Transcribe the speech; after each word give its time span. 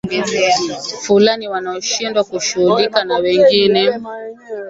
fulani 1.01 1.47
wanaoshindwa 1.47 2.23
kushughulika 2.23 3.03
na 3.05 3.17
wengine 3.17 3.93